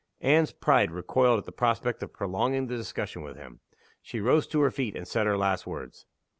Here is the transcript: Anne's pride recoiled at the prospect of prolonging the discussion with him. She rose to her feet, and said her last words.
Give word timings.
Anne's 0.21 0.51
pride 0.51 0.89
recoiled 0.89 1.37
at 1.37 1.45
the 1.45 1.51
prospect 1.51 2.01
of 2.01 2.11
prolonging 2.11 2.65
the 2.65 2.75
discussion 2.75 3.21
with 3.21 3.37
him. 3.37 3.59
She 4.01 4.19
rose 4.19 4.47
to 4.47 4.59
her 4.61 4.71
feet, 4.71 4.95
and 4.95 5.07
said 5.07 5.27
her 5.27 5.37
last 5.37 5.67
words. 5.67 6.07